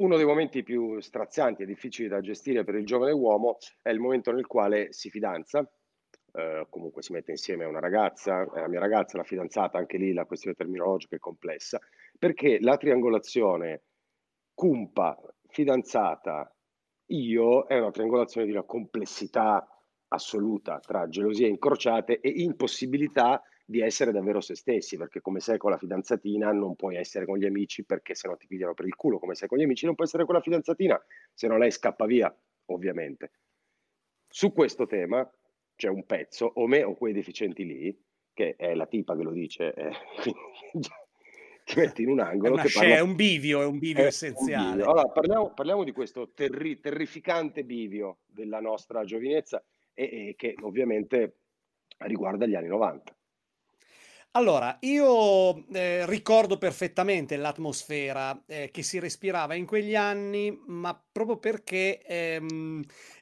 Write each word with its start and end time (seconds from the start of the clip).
uno 0.00 0.16
dei 0.16 0.24
momenti 0.24 0.62
più 0.62 0.98
strazianti 1.00 1.62
e 1.62 1.66
difficili 1.66 2.08
da 2.08 2.20
gestire 2.20 2.64
per 2.64 2.74
il 2.74 2.86
giovane 2.86 3.12
uomo 3.12 3.58
è 3.82 3.90
il 3.90 4.00
momento 4.00 4.32
nel 4.32 4.46
quale 4.46 4.92
si 4.92 5.10
fidanza, 5.10 5.60
eh, 6.32 6.66
comunque 6.70 7.02
si 7.02 7.12
mette 7.12 7.32
insieme 7.32 7.64
a 7.64 7.68
una 7.68 7.80
ragazza, 7.80 8.42
è 8.52 8.60
la 8.60 8.68
mia 8.68 8.80
ragazza, 8.80 9.18
la 9.18 9.24
fidanzata, 9.24 9.78
anche 9.78 9.98
lì 9.98 10.12
la 10.12 10.24
questione 10.24 10.56
terminologica 10.56 11.16
è 11.16 11.18
complessa, 11.18 11.78
perché 12.18 12.58
la 12.60 12.76
triangolazione 12.76 13.82
cumpa, 14.54 15.18
fidanzata, 15.48 16.54
io 17.06 17.66
è 17.66 17.78
una 17.78 17.90
triangolazione 17.90 18.46
di 18.46 18.52
una 18.52 18.62
complessità 18.62 19.66
assoluta 20.08 20.78
tra 20.80 21.08
gelosie 21.08 21.46
incrociate 21.46 22.20
e 22.20 22.30
impossibilità 22.30 23.42
di 23.70 23.80
essere 23.80 24.10
davvero 24.10 24.40
se 24.40 24.56
stessi, 24.56 24.96
perché 24.96 25.20
come 25.20 25.38
sei 25.38 25.56
con 25.56 25.70
la 25.70 25.78
fidanzatina 25.78 26.50
non 26.50 26.74
puoi 26.74 26.96
essere 26.96 27.24
con 27.24 27.38
gli 27.38 27.46
amici 27.46 27.84
perché 27.84 28.16
se 28.16 28.26
no 28.26 28.36
ti 28.36 28.48
pigliano 28.48 28.74
per 28.74 28.84
il 28.84 28.96
culo, 28.96 29.20
come 29.20 29.36
sei 29.36 29.46
con 29.46 29.58
gli 29.58 29.62
amici 29.62 29.86
non 29.86 29.94
puoi 29.94 30.08
essere 30.08 30.24
con 30.24 30.34
la 30.34 30.40
fidanzatina, 30.40 31.00
se 31.32 31.46
no 31.46 31.56
lei 31.56 31.70
scappa 31.70 32.04
via, 32.04 32.36
ovviamente. 32.66 33.30
Su 34.26 34.52
questo 34.52 34.86
tema 34.86 35.28
c'è 35.76 35.86
un 35.86 36.04
pezzo, 36.04 36.50
o 36.52 36.66
me 36.66 36.82
o 36.82 36.96
quei 36.96 37.12
deficienti 37.12 37.64
lì, 37.64 37.96
che 38.32 38.56
è 38.56 38.74
la 38.74 38.86
tipa 38.86 39.16
che 39.16 39.22
lo 39.22 39.30
dice, 39.30 39.72
eh, 39.72 39.92
ti 41.64 41.78
metti 41.78 42.02
in 42.02 42.08
un 42.08 42.18
angolo. 42.18 42.56
È, 42.56 42.68
parla... 42.72 42.96
è 42.96 43.00
un 43.00 43.14
bivio, 43.14 43.62
è 43.62 43.66
un 43.66 43.78
bivio 43.78 44.02
è 44.02 44.06
essenziale. 44.06 44.64
Un 44.64 44.70
bivio. 44.78 44.90
Allora, 44.90 45.08
parliamo, 45.10 45.54
parliamo, 45.54 45.84
di 45.84 45.92
questo 45.92 46.32
terri- 46.34 46.80
terrificante 46.80 47.62
bivio 47.62 48.18
della 48.26 48.58
nostra 48.58 49.04
giovinezza 49.04 49.64
e, 49.94 50.30
e 50.30 50.34
che 50.36 50.56
ovviamente 50.62 51.36
riguarda 51.98 52.46
gli 52.46 52.56
anni 52.56 52.66
90. 52.66 53.14
Allora, 54.32 54.76
io 54.82 55.66
eh, 55.72 56.06
ricordo 56.06 56.56
perfettamente 56.56 57.36
l'atmosfera 57.36 58.40
eh, 58.46 58.70
che 58.72 58.82
si 58.84 59.00
respirava 59.00 59.54
in 59.54 59.66
quegli 59.66 59.96
anni, 59.96 60.56
ma 60.66 60.94
proprio 61.10 61.38
perché 61.38 62.00
ehm, 62.00 62.80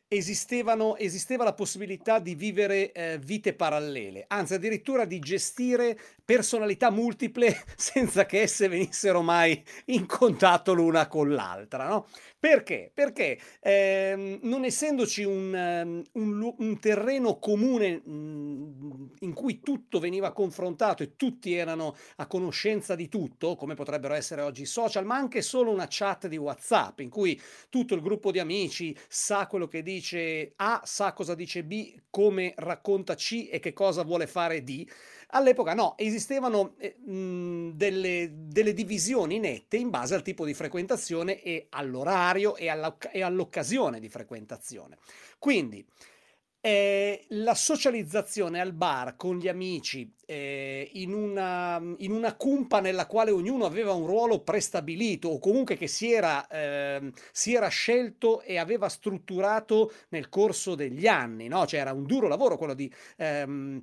esistevano, 0.08 0.96
esisteva 0.96 1.44
la 1.44 1.52
possibilità 1.52 2.18
di 2.18 2.34
vivere 2.34 2.92
eh, 2.92 3.18
vite 3.18 3.52
parallele, 3.52 4.24
anzi 4.28 4.54
addirittura 4.54 5.04
di 5.04 5.18
gestire 5.18 5.98
personalità 6.24 6.90
multiple 6.90 7.54
senza 7.76 8.24
che 8.24 8.42
esse 8.42 8.68
venissero 8.68 9.20
mai 9.22 9.62
in 9.86 10.06
contatto 10.06 10.72
l'una 10.72 11.06
con 11.08 11.32
l'altra. 11.32 11.86
No? 11.88 12.06
Perché? 12.38 12.90
Perché 12.92 13.38
ehm, 13.60 14.40
non 14.42 14.64
essendoci 14.64 15.24
un, 15.24 15.52
um, 15.52 16.02
un, 16.12 16.54
un 16.56 16.78
terreno 16.80 17.38
comune 17.38 18.00
mh, 18.04 18.10
mm, 18.10 19.06
in 19.20 19.32
cui 19.34 19.60
tutto 19.60 19.98
veniva 19.98 20.32
confrontato 20.32 21.02
e 21.02 21.16
tutti 21.16 21.54
erano 21.54 21.94
a 22.16 22.26
conoscenza 22.26 22.94
di 22.94 23.08
tutto, 23.08 23.56
come 23.56 23.74
potrebbero 23.74 24.14
essere 24.14 24.42
oggi 24.42 24.62
i 24.62 24.66
social, 24.66 25.04
ma 25.04 25.16
anche 25.16 25.42
solo 25.42 25.70
una 25.70 25.86
chat 25.88 26.28
di 26.28 26.36
WhatsApp 26.36 27.00
in 27.00 27.10
cui 27.10 27.40
tutto 27.68 27.94
il 27.94 28.00
gruppo 28.00 28.30
di 28.30 28.38
amici 28.38 28.96
sa 29.08 29.46
quello 29.46 29.66
che 29.66 29.82
dice 29.82 29.97
A, 30.56 30.82
sa 30.84 31.12
cosa 31.12 31.34
dice 31.34 31.64
B, 31.64 31.94
come 32.10 32.54
racconta 32.56 33.14
C 33.14 33.48
e 33.50 33.58
che 33.58 33.72
cosa 33.72 34.02
vuole 34.02 34.26
fare 34.26 34.62
D 34.62 34.86
All'epoca 35.32 35.74
no, 35.74 35.94
esistevano 35.98 36.74
eh, 36.78 36.96
delle, 36.98 38.30
delle, 38.32 38.72
divisioni 38.72 39.38
nette 39.38 39.76
in 39.76 39.90
base 39.90 40.14
al 40.14 40.22
tipo 40.22 40.46
di 40.46 40.54
frequentazione 40.54 41.42
e 41.42 41.66
all'orario 41.70 42.56
e, 42.56 42.68
alla, 42.68 42.96
e 43.12 43.22
all'occasione 43.22 44.00
di 44.00 44.08
frequentazione. 44.08 44.96
Quindi 45.38 45.84
eh, 46.68 47.24
la 47.28 47.54
socializzazione 47.54 48.60
al 48.60 48.74
bar 48.74 49.16
con 49.16 49.38
gli 49.38 49.48
amici 49.48 50.12
eh, 50.26 50.90
in, 50.94 51.14
una, 51.14 51.80
in, 51.96 52.10
una, 52.12 52.34
cumpa 52.34 52.80
nella 52.80 53.06
quale 53.06 53.30
ognuno 53.30 53.64
aveva 53.64 53.92
un 53.92 54.04
ruolo 54.04 54.40
prestabilito 54.40 55.28
o 55.28 55.38
comunque 55.38 55.78
che 55.78 55.86
si 55.86 56.12
era, 56.12 56.46
eh, 56.46 57.10
si 57.32 57.54
era 57.54 57.68
scelto 57.68 58.42
e 58.42 58.58
aveva 58.58 58.90
strutturato 58.90 59.92
nel 60.10 60.28
corso 60.28 60.74
degli 60.74 61.06
anni, 61.06 61.48
no? 61.48 61.66
cioè 61.66 61.80
era 61.80 61.94
un 61.94 62.04
duro 62.04 62.28
lavoro 62.28 62.58
quello 62.58 62.74
di 62.74 62.92
ehm, 63.16 63.80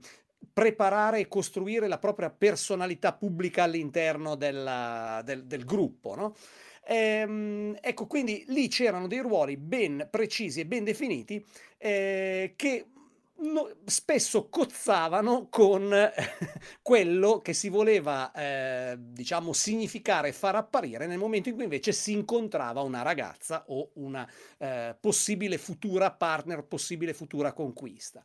preparare 0.54 1.22
e 1.22 1.28
costruire 1.28 1.88
la 1.88 1.98
propria 1.98 2.30
personalità 2.30 3.14
pubblica 3.14 3.64
all'interno 3.64 4.36
della, 4.36 5.24
del, 5.26 5.46
del, 5.46 5.66
gruppo. 5.66 6.14
No? 6.14 6.36
Ehm, 6.88 7.78
ecco, 7.82 8.08
quindi 8.08 8.44
lì 8.48 8.68
c'erano 8.68 9.08
dei 9.08 9.20
ruoli 9.20 9.58
ben 9.58 10.08
precisi 10.12 10.60
e 10.60 10.66
ben 10.66 10.84
definiti 10.84 11.44
eh, 11.78 12.54
che 12.56 12.86
no, 13.38 13.70
spesso 13.86 14.48
cozzavano 14.50 15.48
con 15.50 15.94
quello 16.82 17.42
che 17.42 17.54
si 17.54 17.70
voleva, 17.70 18.32
eh, 18.32 18.96
diciamo, 19.00 19.52
significare 19.54 20.30
e 20.30 20.34
far 20.34 20.56
apparire 20.56 21.08
nel 21.08 21.18
momento 21.18 21.50
in 21.50 21.56
cui 21.56 21.64
invece 21.64 21.92
si 21.92 22.12
incontrava 22.14 22.82
una 22.82 23.02
ragazza 23.02 23.66
o 23.68 23.90
una 23.96 24.30
eh, 24.58 24.96
possibile 25.00 25.58
futura 25.58 26.12
partner, 26.12 26.64
possibile 26.64 27.14
futura 27.14 27.54
conquista. 27.54 28.22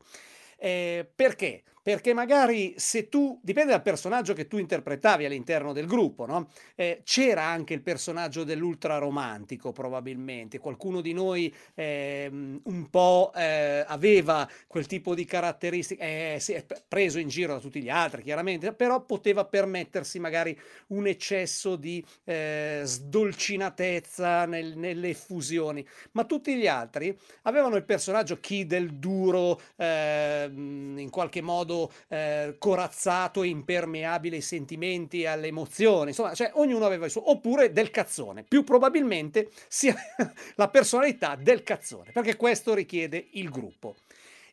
Eh, 0.58 1.10
perché? 1.14 1.62
Perché 1.90 2.14
magari 2.14 2.74
se 2.76 3.08
tu, 3.08 3.40
dipende 3.42 3.72
dal 3.72 3.82
personaggio 3.82 4.32
che 4.32 4.46
tu 4.46 4.58
interpretavi 4.58 5.24
all'interno 5.24 5.72
del 5.72 5.86
gruppo, 5.86 6.24
no? 6.24 6.48
eh, 6.76 7.00
c'era 7.02 7.42
anche 7.42 7.74
il 7.74 7.82
personaggio 7.82 8.44
dell'ultra 8.44 8.98
romantico 8.98 9.72
probabilmente, 9.72 10.60
qualcuno 10.60 11.00
di 11.00 11.12
noi 11.12 11.52
eh, 11.74 12.28
un 12.30 12.90
po' 12.90 13.32
eh, 13.34 13.84
aveva 13.84 14.48
quel 14.68 14.86
tipo 14.86 15.16
di 15.16 15.24
caratteristiche, 15.24 16.34
eh, 16.34 16.36
si 16.38 16.52
è 16.52 16.64
preso 16.86 17.18
in 17.18 17.26
giro 17.26 17.54
da 17.54 17.58
tutti 17.58 17.82
gli 17.82 17.88
altri 17.88 18.22
chiaramente, 18.22 18.72
però 18.72 19.04
poteva 19.04 19.44
permettersi 19.44 20.20
magari 20.20 20.56
un 20.90 21.08
eccesso 21.08 21.74
di 21.74 22.04
eh, 22.22 22.82
sdolcinatezza 22.84 24.46
nel, 24.46 24.78
nelle 24.78 25.08
effusioni, 25.08 25.84
ma 26.12 26.22
tutti 26.22 26.54
gli 26.54 26.68
altri 26.68 27.18
avevano 27.42 27.74
il 27.74 27.84
personaggio 27.84 28.38
chi 28.38 28.64
del 28.64 28.94
duro, 28.94 29.60
ehm, 29.74 30.96
in 30.96 31.10
qualche 31.10 31.40
modo 31.40 31.78
eh, 32.08 32.56
corazzato 32.58 33.42
e 33.42 33.48
impermeabile 33.48 34.36
ai 34.36 34.42
sentimenti 34.42 35.22
e 35.22 35.26
alle 35.26 35.46
emozioni, 35.46 36.08
insomma, 36.08 36.34
cioè 36.34 36.50
ognuno 36.54 36.84
aveva 36.84 37.04
il 37.04 37.10
suo, 37.10 37.30
oppure 37.30 37.72
del 37.72 37.90
cazzone, 37.90 38.42
più 38.42 38.64
probabilmente 38.64 39.50
sia 39.68 39.94
la 40.56 40.68
personalità 40.68 41.36
del 41.36 41.62
cazzone, 41.62 42.10
perché 42.12 42.36
questo 42.36 42.74
richiede 42.74 43.28
il 43.32 43.50
gruppo. 43.50 43.94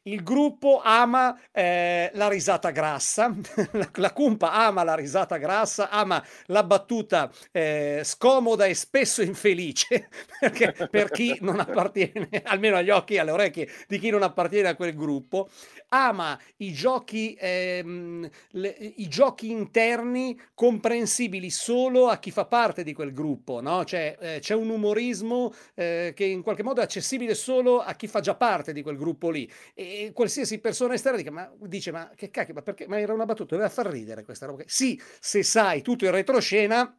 Il 0.07 0.23
gruppo 0.23 0.79
ama 0.81 1.37
eh, 1.51 2.09
la 2.13 2.29
risata 2.29 2.69
grassa, 2.69 3.35
la, 3.73 3.89
la, 3.93 4.13
cumpa 4.13 4.53
ama 4.53 4.83
la 4.83 4.95
risata 4.95 5.35
grassa, 5.35 5.89
ama 5.89 6.25
la 6.45 6.63
battuta 6.63 7.29
eh, 7.51 8.01
scomoda 8.05 8.65
e 8.65 8.73
spesso 8.73 9.21
infelice, 9.21 10.07
perché 10.39 10.87
per 10.89 11.09
chi 11.09 11.37
non 11.41 11.59
appartiene, 11.59 12.29
almeno 12.45 12.77
agli 12.77 12.89
occhi 12.89 13.15
e 13.15 13.19
alle 13.19 13.31
orecchie 13.31 13.69
di 13.85 13.99
chi 13.99 14.09
non 14.09 14.23
appartiene 14.23 14.69
a 14.69 14.75
quel 14.75 14.95
gruppo, 14.95 15.49
ama 15.89 16.39
i 16.57 16.71
giochi, 16.71 17.35
ehm, 17.37 18.29
le, 18.51 18.93
i 18.95 19.09
giochi 19.09 19.51
interni 19.51 20.39
comprensibili 20.53 21.49
solo 21.49 22.07
a 22.07 22.17
chi 22.17 22.31
fa 22.31 22.45
parte 22.45 22.83
di 22.83 22.93
quel 22.93 23.11
gruppo, 23.11 23.59
no? 23.59 23.83
Cioè, 23.83 24.17
eh, 24.19 24.39
c'è 24.39 24.55
un 24.55 24.69
umorismo 24.69 25.53
eh, 25.75 26.13
che 26.15 26.23
in 26.23 26.41
qualche 26.43 26.63
modo 26.63 26.79
è 26.79 26.85
accessibile 26.85 27.35
solo 27.35 27.81
a 27.81 27.93
chi 27.95 28.07
fa 28.07 28.21
già 28.21 28.35
parte 28.35 28.71
di 28.71 28.81
quel 28.81 28.95
gruppo 28.95 29.29
lì. 29.29 29.49
E 29.73 29.96
qualsiasi 30.13 30.59
persona 30.59 30.93
esterna 30.93 31.17
dice, 31.17 31.29
ma, 31.29 31.51
dice, 31.61 31.91
ma 31.91 32.11
che 32.15 32.29
cacchio, 32.29 32.53
ma 32.53 32.61
perché? 32.61 32.87
Ma 32.87 32.99
era 32.99 33.13
una 33.13 33.25
battuta, 33.25 33.55
doveva 33.55 33.69
far 33.69 33.87
ridere 33.87 34.23
questa 34.23 34.45
roba. 34.45 34.63
Sì, 34.65 34.99
se 35.19 35.43
sai 35.43 35.81
tutto 35.81 36.05
in 36.05 36.11
retroscena, 36.11 36.97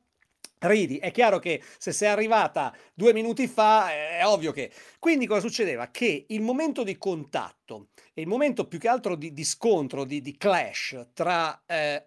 ridi. 0.60 0.98
È 0.98 1.10
chiaro 1.10 1.38
che 1.38 1.62
se 1.78 1.92
sei 1.92 2.08
arrivata 2.08 2.74
due 2.94 3.12
minuti 3.12 3.46
fa, 3.46 3.90
è 3.90 4.24
ovvio 4.24 4.52
che... 4.52 4.72
Quindi 4.98 5.26
cosa 5.26 5.40
succedeva? 5.40 5.88
Che 5.88 6.26
il 6.28 6.40
momento 6.40 6.82
di 6.82 6.96
contatto 6.98 7.88
e 8.12 8.22
il 8.22 8.26
momento 8.26 8.66
più 8.66 8.78
che 8.78 8.88
altro 8.88 9.14
di, 9.14 9.32
di 9.32 9.44
scontro, 9.44 10.04
di, 10.04 10.20
di, 10.20 10.36
clash 10.36 11.08
tra 11.12 11.62
eh, 11.66 12.04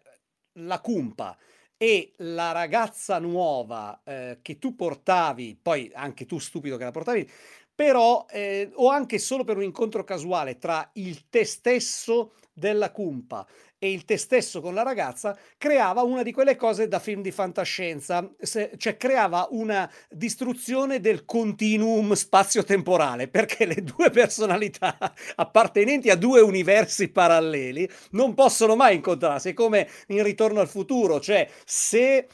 la 0.53 0.79
cumpa 0.81 1.37
e 1.77 2.13
la 2.17 2.51
ragazza 2.51 3.17
nuova 3.17 4.01
eh, 4.03 4.39
che 4.41 4.59
tu 4.59 4.75
portavi, 4.75 5.57
poi 5.59 5.89
anche 5.93 6.25
tu 6.25 6.37
stupido 6.37 6.77
che 6.77 6.83
la 6.83 6.91
portavi, 6.91 7.27
però 7.73 8.25
eh, 8.29 8.69
o 8.75 8.89
anche 8.89 9.17
solo 9.17 9.43
per 9.43 9.57
un 9.57 9.63
incontro 9.63 10.03
casuale 10.03 10.57
tra 10.57 10.89
il 10.93 11.29
te 11.29 11.45
stesso 11.45 12.33
della 12.53 12.91
cumpa 12.91 13.47
e 13.83 13.91
il 13.91 14.05
te 14.05 14.17
stesso 14.17 14.61
con 14.61 14.75
la 14.75 14.83
ragazza 14.83 15.35
creava 15.57 16.03
una 16.03 16.21
di 16.21 16.31
quelle 16.31 16.55
cose 16.55 16.87
da 16.87 16.99
film 16.99 17.23
di 17.23 17.31
fantascienza, 17.31 18.31
se, 18.39 18.73
cioè 18.77 18.95
creava 18.95 19.47
una 19.49 19.91
distruzione 20.07 20.99
del 20.99 21.25
continuum 21.25 22.13
spazio-temporale, 22.13 23.27
perché 23.27 23.65
le 23.65 23.81
due 23.81 24.11
personalità 24.11 24.95
appartenenti 25.35 26.11
a 26.11 26.15
due 26.15 26.41
universi 26.41 27.09
paralleli 27.09 27.89
non 28.11 28.35
possono 28.35 28.75
mai 28.75 28.97
incontrarsi, 28.97 29.49
è 29.49 29.53
come 29.53 29.89
in 30.09 30.21
Ritorno 30.21 30.59
al 30.59 30.67
futuro, 30.67 31.19
cioè 31.19 31.49
se 31.65 32.27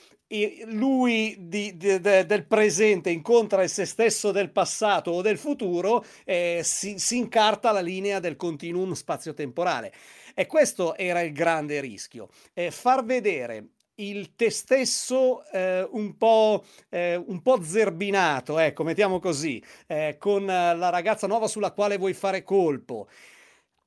lui 0.66 1.36
di, 1.40 1.78
di, 1.78 2.00
de, 2.00 2.26
del 2.26 2.46
presente 2.46 3.10
incontra 3.10 3.64
il 3.64 3.70
se 3.70 3.86
stesso 3.86 4.32
del 4.32 4.52
passato 4.52 5.12
o 5.12 5.22
del 5.22 5.38
futuro, 5.38 6.04
eh, 6.26 6.62
si, 6.64 7.00
si 7.00 7.18
incarta 7.18 7.72
la 7.72 7.80
linea 7.80 8.20
del 8.20 8.36
continuum 8.36 8.94
spazio-temporale. 8.94 9.94
E 10.34 10.46
questo 10.46 10.96
era 10.96 11.22
il 11.22 11.32
grande 11.32 11.80
rischio, 11.80 12.30
eh, 12.54 12.72
far 12.72 13.04
vedere 13.04 13.70
il 14.00 14.36
te 14.36 14.52
stesso 14.52 15.44
eh, 15.52 15.88
un, 15.92 16.18
po', 16.18 16.64
eh, 16.90 17.16
un 17.16 17.42
po' 17.42 17.64
zerbinato, 17.64 18.60
ecco, 18.60 18.84
mettiamo 18.84 19.20
così, 19.20 19.64
eh, 19.88 20.18
con 20.20 20.46
la 20.46 20.90
ragazza 20.90 21.26
nuova 21.26 21.48
sulla 21.48 21.72
quale 21.72 21.98
vuoi 21.98 22.14
fare 22.14 22.44
colpo, 22.44 23.08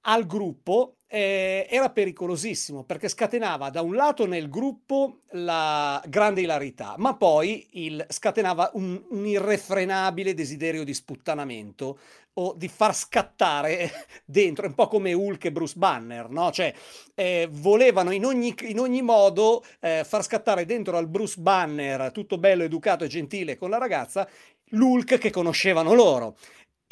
al 0.03 0.27
gruppo 0.27 0.97
eh, 1.13 1.67
era 1.69 1.91
pericolosissimo 1.91 2.85
perché 2.85 3.09
scatenava 3.09 3.69
da 3.71 3.83
un 3.83 3.97
lato 3.97 4.27
nel 4.27 4.49
gruppo 4.49 5.23
la 5.33 6.01
grande 6.07 6.43
ilarità, 6.43 6.95
ma 6.99 7.17
poi 7.17 7.67
il, 7.73 8.07
scatenava 8.09 8.71
un, 8.75 9.03
un, 9.11 9.27
irrefrenabile 9.27 10.35
desiderio 10.35 10.85
di 10.85 10.95
sputtanamento 10.95 11.99
o 12.35 12.55
di 12.57 12.69
far 12.69 12.95
scattare 12.95 13.91
dentro, 14.25 14.69
un 14.69 14.75
po' 14.75 14.87
come 14.87 15.13
Hulk 15.13 15.47
e 15.47 15.53
Bruce 15.53 15.75
Banner, 15.77 16.29
no? 16.29 16.53
Cioè, 16.53 16.73
eh, 17.17 17.49
volevano 17.51 18.13
in 18.13 18.25
ogni, 18.25 18.55
in 18.61 18.79
ogni 18.79 19.03
modo 19.03 19.65
eh, 19.81 20.05
far 20.05 20.23
scattare 20.23 20.65
dentro 20.65 20.97
al 20.97 21.09
Bruce 21.09 21.41
Banner, 21.41 22.13
tutto 22.13 22.39
bello, 22.39 22.63
educato 22.63 23.03
e 23.03 23.09
gentile 23.09 23.57
con 23.57 23.69
la 23.69 23.79
ragazza, 23.79 24.29
l'Hulk 24.71 25.19
che 25.19 25.31
conoscevano 25.31 25.93
loro 25.93 26.37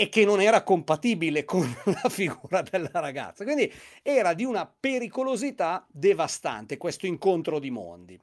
e 0.01 0.09
che 0.09 0.25
non 0.25 0.41
era 0.41 0.63
compatibile 0.63 1.45
con 1.45 1.67
la 2.01 2.09
figura 2.09 2.63
della 2.63 2.93
ragazza. 2.93 3.43
Quindi 3.43 3.69
era 4.01 4.33
di 4.33 4.45
una 4.45 4.65
pericolosità 4.65 5.85
devastante 5.91 6.77
questo 6.77 7.07
incontro 7.07 7.59
di 7.59 7.71
mondi. 7.73 8.21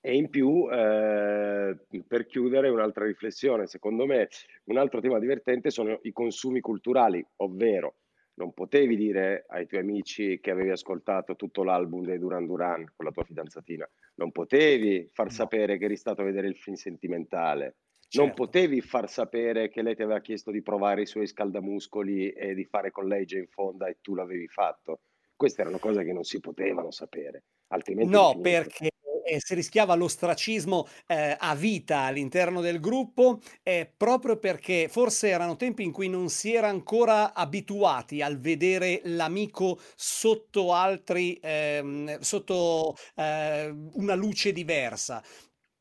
E 0.00 0.14
in 0.14 0.30
più, 0.30 0.68
eh, 0.70 1.76
per 2.06 2.26
chiudere, 2.26 2.68
un'altra 2.68 3.06
riflessione, 3.06 3.66
secondo 3.66 4.06
me 4.06 4.28
un 4.66 4.76
altro 4.76 5.00
tema 5.00 5.18
divertente 5.18 5.70
sono 5.70 5.98
i 6.02 6.12
consumi 6.12 6.60
culturali, 6.60 7.26
ovvero 7.38 7.96
non 8.34 8.52
potevi 8.52 8.94
dire 8.94 9.46
ai 9.48 9.66
tuoi 9.66 9.80
amici 9.80 10.38
che 10.40 10.52
avevi 10.52 10.70
ascoltato 10.70 11.34
tutto 11.34 11.64
l'album 11.64 12.04
dei 12.04 12.20
Duran 12.20 12.46
Duran 12.46 12.84
con 12.94 13.04
la 13.04 13.10
tua 13.10 13.24
fidanzatina, 13.24 13.86
non 14.14 14.30
potevi 14.30 15.08
far 15.12 15.32
sapere 15.32 15.76
che 15.76 15.86
eri 15.86 15.96
stato 15.96 16.22
a 16.22 16.24
vedere 16.24 16.46
il 16.46 16.56
film 16.56 16.76
sentimentale, 16.76 17.78
Certo. 18.10 18.26
Non 18.26 18.34
potevi 18.34 18.80
far 18.80 19.08
sapere 19.08 19.68
che 19.68 19.82
lei 19.82 19.94
ti 19.94 20.02
aveva 20.02 20.20
chiesto 20.20 20.50
di 20.50 20.62
provare 20.62 21.02
i 21.02 21.06
suoi 21.06 21.28
scaldamuscoli 21.28 22.30
e 22.30 22.54
di 22.54 22.64
fare 22.64 22.90
con 22.90 23.06
lei 23.06 23.24
in 23.28 23.46
fonda 23.46 23.86
e 23.86 23.98
tu 24.00 24.16
l'avevi 24.16 24.48
fatto. 24.48 25.02
Queste 25.36 25.60
erano 25.60 25.78
cose 25.78 26.02
che 26.02 26.12
non 26.12 26.24
si 26.24 26.40
potevano 26.40 26.90
sapere, 26.90 27.44
altrimenti... 27.68 28.10
No, 28.10 28.36
perché 28.40 28.90
eh, 29.24 29.38
si 29.38 29.54
rischiava 29.54 29.94
l'ostracismo 29.94 30.88
eh, 31.06 31.36
a 31.38 31.54
vita 31.54 32.00
all'interno 32.00 32.60
del 32.60 32.80
gruppo 32.80 33.38
eh, 33.62 33.88
proprio 33.96 34.38
perché 34.38 34.88
forse 34.88 35.28
erano 35.28 35.54
tempi 35.54 35.84
in 35.84 35.92
cui 35.92 36.08
non 36.08 36.30
si 36.30 36.52
era 36.52 36.66
ancora 36.66 37.32
abituati 37.32 38.22
al 38.22 38.40
vedere 38.40 39.02
l'amico 39.04 39.78
sotto 39.94 40.74
altri, 40.74 41.38
ehm, 41.40 42.18
sotto 42.18 42.96
eh, 43.14 43.72
una 43.92 44.14
luce 44.16 44.52
diversa. 44.52 45.22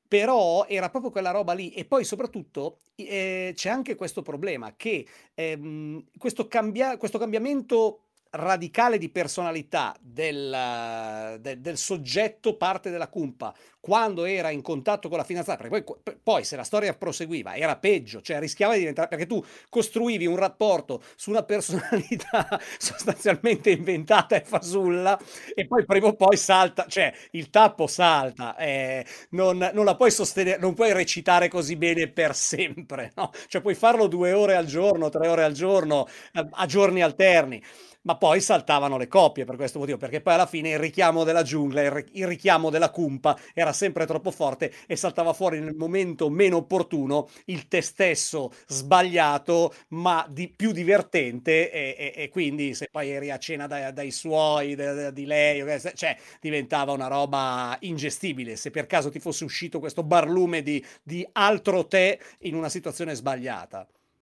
Però 0.09 0.65
era 0.67 0.89
proprio 0.89 1.11
quella 1.11 1.31
roba 1.31 1.53
lì. 1.53 1.71
E 1.71 1.85
poi 1.85 2.03
soprattutto 2.03 2.79
eh, 2.95 3.53
c'è 3.56 3.69
anche 3.69 3.95
questo 3.95 4.21
problema 4.21 4.73
che 4.75 5.07
ehm, 5.35 6.03
questo, 6.17 6.47
cambia- 6.47 6.97
questo 6.97 7.17
cambiamento 7.17 8.01
radicale 8.31 8.97
di 8.97 9.09
personalità 9.09 9.95
del, 10.00 11.38
de, 11.39 11.61
del, 11.61 11.77
soggetto 11.77 12.57
parte 12.57 12.89
della 12.91 13.07
cumpa 13.07 13.53
quando 13.80 14.26
era 14.26 14.50
in 14.50 14.62
contatto 14.62 15.08
con 15.08 15.18
la 15.18 15.24
fidanzata, 15.24 15.64
perché 15.64 15.84
poi, 15.84 16.16
poi, 16.22 16.44
se 16.44 16.56
la 16.56 16.64
storia 16.64 16.94
proseguiva 16.94 17.56
era 17.56 17.78
peggio, 17.78 18.22
cioè 18.22 18.40
rischiava 18.40 18.74
di 18.74 18.80
diventare, 18.80 19.08
perché 19.08 19.26
tu 19.26 19.44
costruivi 19.70 20.26
un 20.26 20.36
rapporto 20.36 21.02
su 21.16 21.30
una 21.30 21.44
personalità 21.44 22.60
sostanzialmente 22.78 23.72
inventata 23.72 24.36
e 24.36 24.42
fasulla 24.42 25.20
e 25.54 25.66
poi 25.66 25.86
prima 25.86 26.08
o 26.08 26.16
poi 26.16 26.36
salta, 26.36 26.86
cioè 26.88 27.14
il 27.31 27.50
tappo 27.50 27.88
salta, 27.88 28.56
eh, 28.58 29.06
non, 29.31 29.70
non, 29.74 29.86
la 29.86 29.96
puoi 29.96 30.12
sostenere, 30.12 30.60
non 30.60 30.74
puoi 30.74 30.92
recitare 30.94 31.48
così 31.48 31.76
bene 31.76 32.10
per 32.10 32.36
sempre, 32.36 33.12
no? 33.16 33.31
Cioè 33.48 33.62
puoi 33.62 33.76
farlo 33.76 34.08
due 34.08 34.34
ore 34.34 34.56
al 34.56 34.66
giorno, 34.66 35.10
tre 35.10 35.28
ore 35.28 35.44
al 35.44 35.54
giorno, 35.54 36.08
a, 36.34 36.48
a 36.52 36.66
giorni 36.66 37.02
alterni 37.02 37.62
ma 38.02 38.16
poi 38.16 38.40
saltavano 38.40 38.98
le 38.98 39.08
coppie 39.08 39.46
per 39.46 39.56
questo 39.56 39.80
motivo, 39.80 39.98
perché 39.98 40.22
poi 40.22 40.34
alla 40.34 40.46
fine 40.46 40.70
il 40.72 40.80
richiamo 40.80 41.24
della 41.24 41.44
giungla, 41.44 41.81
il, 41.81 42.28
richiamo 42.28 42.70
della 42.70 42.90
cumpa 42.90 43.38
era 43.54 43.69
sempre 43.74 44.06
troppo 44.06 44.31
forte 44.31 44.74
e 44.88 44.95
saltava 44.95 45.33
fuori 45.33 45.60
nel 45.60 45.75
momento 45.75 46.30
meno 46.30 46.57
opportuno 46.57 47.30
il 47.45 47.68
te 47.68 47.81
stesso 47.81 48.51
sbagliato, 48.68 49.74
ma 49.89 50.25
di, 50.30 50.50
più 50.50 50.71
divertente 50.71 51.71
e, 51.71 51.95
e, 51.98 52.24
e, 52.24 52.30
quindi 52.30 52.74
se 52.74 52.88
poi 52.92 53.10
eri 53.10 53.31
a 53.31 53.38
cena 53.38 53.68
dai, 53.68 53.92
dai 53.94 54.12
suoi, 54.12 54.75
da, 54.75 55.12
di 55.12 55.25
lei, 55.25 55.63
cioè 55.94 56.18
diventava 56.39 56.92
una 56.92 57.07
roba 57.07 57.77
ingestibile. 57.81 58.56
Se 58.56 58.71
per 58.71 58.88
caso 58.88 59.10
ti 59.10 59.19
fosse 59.19 59.44
uscito 59.44 59.80
questo 59.80 60.04
barlume 60.04 60.62
di, 60.62 60.83
di 61.04 61.27
altro 61.33 61.86
te 61.88 62.19
in 62.39 62.56
una 62.56 62.69
situazione 62.69 63.16
sbagliata. 63.16 63.88